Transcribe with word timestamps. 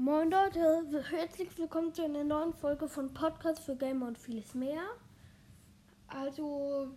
Moin 0.00 0.30
Leute, 0.30 0.86
herzlich 1.10 1.58
willkommen 1.58 1.92
zu 1.92 2.04
einer 2.04 2.22
neuen 2.22 2.54
Folge 2.54 2.88
von 2.88 3.12
Podcast 3.12 3.64
für 3.64 3.74
Gamer 3.74 4.06
und 4.06 4.16
vieles 4.16 4.54
mehr. 4.54 4.80
Also, 6.06 6.94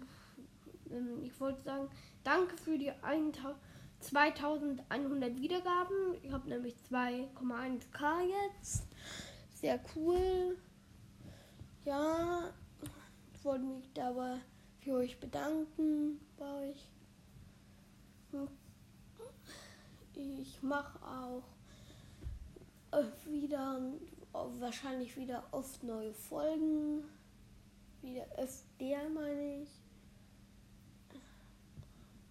ähm, 0.92 1.24
ich 1.24 1.40
wollte 1.40 1.64
sagen, 1.64 1.90
danke 2.24 2.56
für 2.58 2.78
die 2.78 2.92
2100 4.02 5.42
Wiedergaben. 5.42 6.14
Ich 6.22 6.32
habe 6.32 6.48
nämlich 6.48 6.76
2,1k 6.92 8.22
jetzt. 8.60 8.86
Sehr 9.56 9.80
cool. 9.96 10.60
Ja, 11.84 12.52
ich 13.34 13.44
wollte 13.44 13.66
mich 13.66 13.92
dabei 13.96 14.38
für 14.80 14.98
euch 14.98 15.20
bedanken 15.20 16.20
bei 16.38 16.70
euch. 16.70 16.88
Ich 20.14 20.62
mache 20.62 21.04
auch 21.04 21.61
wieder 23.26 23.80
wahrscheinlich 24.60 25.16
wieder 25.18 25.44
oft 25.52 25.84
neue 25.84 26.14
Folgen. 26.14 27.04
Wieder 28.02 28.26
öfter 28.38 29.10
meine 29.10 29.64
ich. 29.64 29.70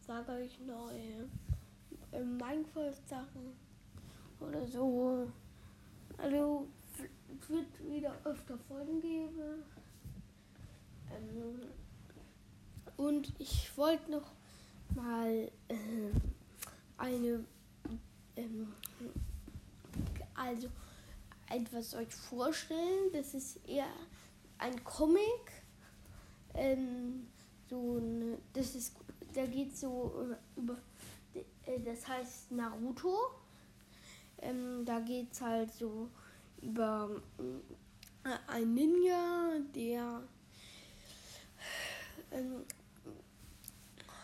Sage 0.07 0.33
euch 0.33 0.59
neue 0.61 1.29
äh, 2.13 2.25
Minecraft-Sachen 2.25 3.55
oder 4.41 4.67
so. 4.67 5.31
Also 6.19 6.67
wird 7.49 7.91
wieder 7.91 8.15
öfter 8.25 8.59
Folgen 8.59 9.01
geben. 9.01 9.63
Ähm, 11.13 11.61
und 12.97 13.33
ich 13.39 13.77
wollte 13.77 14.11
noch 14.11 14.33
mal 14.95 15.51
äh, 15.69 16.11
eine 16.99 17.45
ähm, 18.37 18.73
also 20.41 20.69
etwas 21.49 21.95
euch 21.95 22.15
vorstellen. 22.15 23.13
Das 23.13 23.35
ist 23.35 23.57
eher 23.69 23.87
ein 24.59 24.83
Comic. 24.85 25.53
Ähm, 26.55 27.29
so 27.69 27.99
eine, 27.99 28.39
das 28.53 28.75
ist, 28.75 28.97
da 29.35 29.47
geht 29.47 29.77
so 29.77 30.35
über, 30.57 30.79
äh, 31.35 31.81
das 31.81 32.07
heißt 32.09 32.53
Naruto. 32.53 33.17
Ähm, 34.39 34.85
da 34.85 35.01
geht 35.01 35.33
es 35.33 35.41
halt 35.41 35.73
so 35.73 36.09
über 36.63 37.23
äh, 38.25 38.39
ein 38.49 38.75
Ninja, 38.75 39.59
der 39.75 40.23
ähm, 42.33 42.65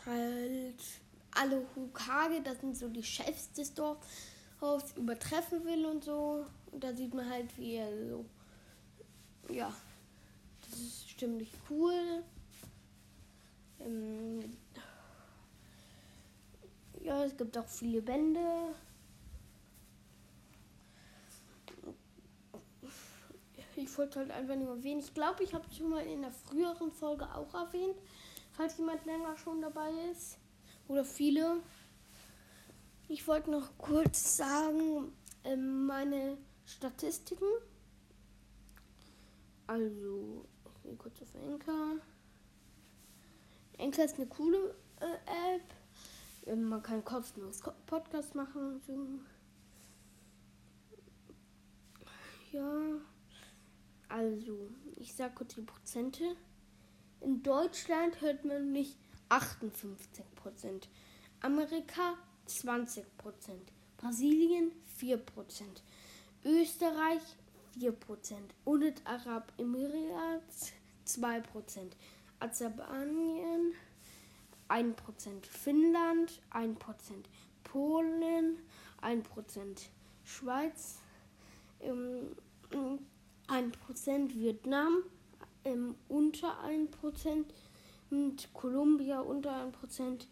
halt 0.07 0.83
alle 1.33 1.67
Hokage, 1.77 2.41
das 2.43 2.61
sind 2.61 2.77
so 2.77 2.89
die 2.89 3.03
Chefs 3.03 3.53
des 3.53 3.75
Dorfs, 4.61 4.97
übertreffen 4.97 5.65
will 5.65 5.87
und 5.87 6.05
so. 6.05 6.47
Und 6.73 6.83
da 6.83 6.95
sieht 6.95 7.15
man 7.15 7.29
halt, 7.29 7.57
wie 7.59 7.75
er 7.75 7.89
so. 8.09 8.25
Ja, 9.53 9.73
das 10.63 10.79
ist 10.79 11.19
ziemlich 11.19 11.53
cool. 11.71 12.23
Ähm, 13.81 14.57
ja, 17.03 17.25
es 17.25 17.37
gibt 17.37 17.57
auch 17.57 17.69
viele 17.69 18.03
Bände. 18.03 18.75
Ich 23.77 23.99
wollte 23.99 24.21
halt 24.21 24.31
einfach 24.31 24.57
nur 24.57 24.77
erwähnen. 24.77 25.01
Ich 25.01 25.13
glaube, 25.13 25.45
ich 25.45 25.53
habe 25.55 25.65
es 25.71 25.77
schon 25.77 25.91
mal 25.91 26.05
in 26.05 26.23
der 26.23 26.33
früheren 26.33 26.91
Folge 26.91 27.27
auch 27.35 27.53
erwähnt, 27.55 27.97
falls 28.53 28.79
jemand 28.79 29.05
länger 29.05 29.37
schon 29.37 29.61
dabei 29.61 29.91
ist. 30.11 30.39
Oder 30.89 31.05
viele. 31.05 31.61
Ich 33.09 33.27
wollte 33.29 33.53
noch 33.53 33.79
kurz 33.79 34.37
sagen, 34.37 35.13
äh, 35.45 35.55
meine 35.57 36.39
Statistiken. 36.65 37.47
Also, 39.69 40.45
ich 40.65 40.83
gehe 40.83 40.97
kurz 40.97 41.23
auf 41.23 41.35
Enker. 41.37 41.97
Enker 43.79 44.05
ist 44.05 44.17
eine 44.17 44.27
coole 44.27 44.75
äh, 45.01 45.55
App. 45.55 45.63
Ähm, 46.47 46.69
man 46.69 46.83
kann 46.83 47.05
kostenlos 47.05 47.61
Podcast 47.87 48.35
machen. 48.35 48.81
Ja, 52.51 52.99
also, 54.09 54.69
ich 54.97 55.15
sag 55.15 55.37
kurz 55.37 55.55
die 55.55 55.63
Prozente. 55.63 56.37
In 57.21 57.41
Deutschland 57.45 58.21
hört 58.21 58.45
man 58.45 58.73
mich 58.73 58.97
58 59.29 60.25
Prozent. 60.35 60.89
Amerika 61.41 62.15
20 62.47 63.05
Prozent. 63.19 63.73
Brasilien 63.97 64.73
4 64.97 65.19
Prozent. 65.19 65.83
Österreich 66.45 67.23
4 67.79 67.93
Prozent. 67.93 68.55
Und 68.65 69.03
Arab 69.05 69.53
Emirat 69.59 70.43
2 71.05 71.41
Prozent. 71.41 71.97
Aserbaidschan 72.41 73.73
1 74.69 74.97
Prozent. 74.97 75.47
Finnland 75.47 76.41
1 76.51 76.79
Prozent. 76.79 77.29
Polen 77.65 78.59
1 79.01 79.29
Prozent. 79.29 79.91
Schweiz 80.25 81.01
ähm, 81.81 82.37
1 83.49 83.77
Prozent. 83.79 84.35
Vietnam 84.35 85.03
ähm, 85.65 85.97
unter 86.09 86.61
1 86.61 86.91
Prozent 86.93 87.53
und 88.11 88.53
Kolumbia 88.55 89.21
unter 89.21 89.71
1%, 89.83 90.27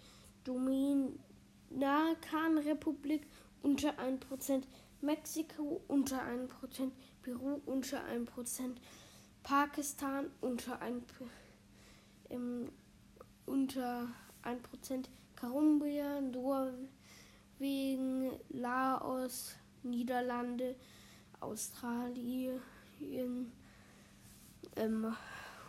Dominikanrepublik 1.75 3.27
unter 3.62 3.99
1%, 3.99 4.65
Mexiko 5.03 5.81
unter 5.89 6.21
1%, 6.21 6.93
Peru 7.23 7.61
unter 7.67 8.05
1%, 8.05 8.77
Pakistan 9.43 10.31
unter 10.41 10.81
1%, 10.81 11.03
ähm, 12.31 12.71
unter 13.47 14.09
1%, 14.43 15.09
Kolumbia, 15.37 16.21
Norwegen, 16.21 18.31
Laos, 18.51 19.56
Niederlande, 19.83 20.77
Australien, 21.41 22.61
ähm, 24.77 25.15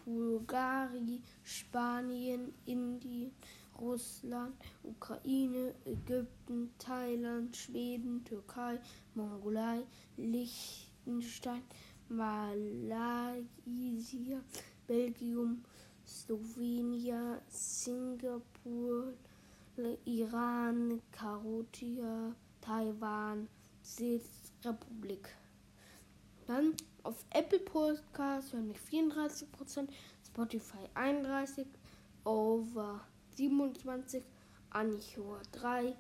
Bulgarien, 0.06 1.24
Spanien, 1.44 2.54
Indien, 2.66 3.32
Russland, 3.80 4.54
Ukraine, 4.84 5.74
Ägypten, 5.86 6.72
Thailand, 6.78 7.56
Schweden, 7.56 8.24
Türkei, 8.24 8.80
Mongolei, 9.14 9.84
Liechtenstein, 10.18 11.64
Malaysia, 12.10 13.44
Belgium, 14.88 15.64
Slowenien, 16.06 17.40
Singapur, 17.50 19.14
Iran, 20.06 21.02
Kambodscha, 21.12 22.36
Taiwan, 22.62 23.48
Republik. 24.64 25.36
Dann 26.48 26.76
auf 27.04 27.26
Apple 27.32 27.60
Podcast 27.60 28.54
hören 28.54 28.68
mich 28.68 28.78
34%, 28.78 29.90
Spotify 30.26 30.90
31%, 30.96 31.66
Over 32.24 33.02
27%, 33.38 34.22
Anchor 34.70 35.42
3%, 35.54 35.94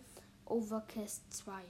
Overcast 0.45 1.23
2%. 1.31 1.61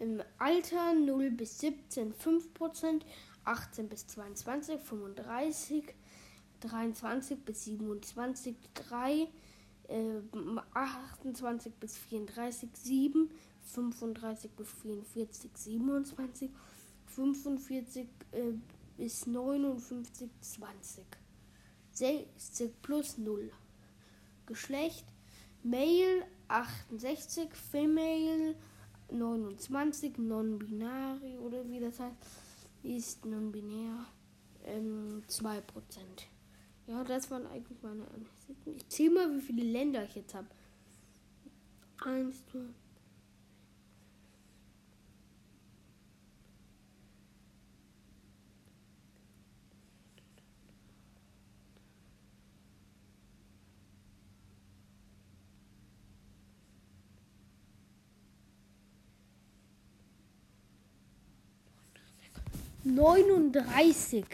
Im 0.00 0.22
Alter 0.38 0.94
0 0.94 1.30
bis 1.30 1.58
17 1.58 2.14
5%, 2.14 3.02
18 3.44 3.88
bis 3.88 4.06
22 4.06 4.80
35, 4.80 5.94
23 6.60 7.38
bis 7.44 7.64
27 7.64 8.56
3, 8.74 9.28
äh, 9.88 10.20
28 10.74 11.74
bis 11.74 11.98
34 11.98 12.70
7, 12.74 13.30
35 13.62 14.50
bis 14.52 14.68
44 14.72 15.50
27 15.54 16.50
45 17.06 18.08
äh, 18.32 18.52
bis 18.96 19.26
59 19.26 20.30
20. 20.40 21.04
60 21.92 22.82
plus 22.82 23.18
0. 23.18 23.50
Geschlecht 24.50 25.06
Male 25.62 26.26
68, 26.48 27.54
Female 27.54 28.56
29, 29.12 30.18
non-binary 30.18 31.38
oder 31.38 31.68
wie 31.68 31.78
das 31.78 32.00
heißt, 32.00 32.16
ist 32.82 33.24
non-binär 33.24 34.06
ähm, 34.64 35.22
2%. 35.28 35.62
Ja, 36.88 37.04
das 37.04 37.30
waren 37.30 37.46
eigentlich 37.46 37.80
meine 37.82 38.04
Ansichten. 38.08 38.74
Ich 38.74 38.88
zähle 38.88 39.10
mal, 39.14 39.36
wie 39.36 39.40
viele 39.40 39.62
Länder 39.62 40.02
ich 40.02 40.16
jetzt 40.16 40.34
habe. 40.34 40.48
1, 42.04 42.46
2, 42.46 42.58
39. 62.84 64.24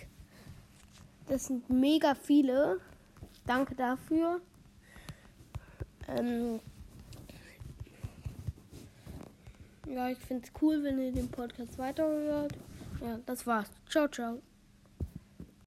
Das 1.28 1.46
sind 1.46 1.68
mega 1.68 2.14
viele. 2.14 2.80
Danke 3.46 3.74
dafür. 3.74 4.40
Ähm 6.08 6.60
ja, 9.86 10.08
ich 10.08 10.18
finde 10.18 10.44
es 10.46 10.62
cool, 10.62 10.82
wenn 10.82 10.98
ihr 10.98 11.12
den 11.12 11.28
Podcast 11.30 11.78
weiterhört. 11.78 12.52
Ja, 13.00 13.18
das 13.26 13.46
war's. 13.46 13.70
Ciao, 13.88 14.08
ciao. 14.08 14.40